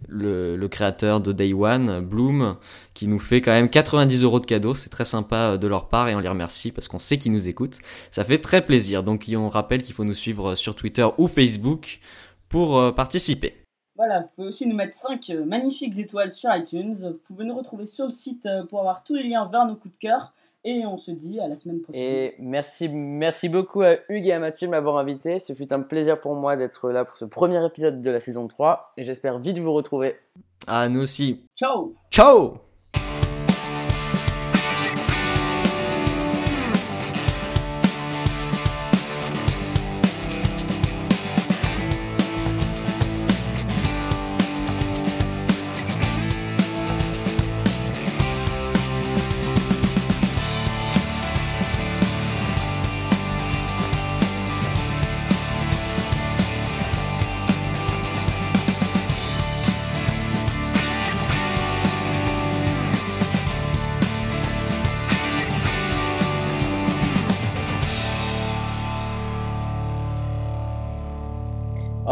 [0.09, 2.57] le, créateur de Day One, Bloom,
[2.95, 4.75] qui nous fait quand même 90 euros de cadeaux.
[4.75, 7.33] C'est très sympa euh, de leur part et on les remercie parce qu'on sait qu'ils
[7.33, 7.79] nous écoutent.
[8.11, 9.03] Ça fait très plaisir.
[9.03, 12.01] Donc on rappelle qu'il faut nous suivre sur Twitter ou Facebook
[12.49, 13.55] pour euh, participer.
[13.97, 16.97] Voilà, vous pouvez aussi nous mettre 5 magnifiques étoiles sur iTunes.
[16.99, 19.77] Vous pouvez nous retrouver sur le site euh, pour avoir tous les liens vers nos
[19.77, 20.33] coups de cœur.
[20.65, 22.03] Et on se dit à la semaine prochaine.
[22.03, 25.39] Et merci, merci beaucoup à Hugues et à Mathieu de m'avoir invité.
[25.39, 28.47] Ce fut un plaisir pour moi d'être là pour ce premier épisode de la saison
[28.47, 30.17] 3 et j'espère vite vous retrouver.
[30.67, 31.45] Ah, nous aussi.
[31.57, 32.70] Ciao Ciao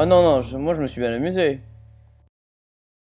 [0.01, 1.61] Oh non, non, moi je me suis bien amusé.